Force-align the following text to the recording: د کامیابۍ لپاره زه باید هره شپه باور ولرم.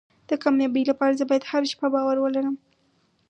د 0.29 0.31
کامیابۍ 0.43 0.83
لپاره 0.91 1.17
زه 1.19 1.25
باید 1.29 1.47
هره 1.49 1.67
شپه 1.73 1.87
باور 1.93 2.17
ولرم. 2.21 2.55